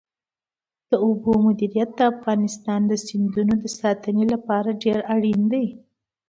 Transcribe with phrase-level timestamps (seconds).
[0.89, 5.65] د اوبو مدیریت د افغانستان د سیندونو د ساتنې لپاره ډېر اړین دی.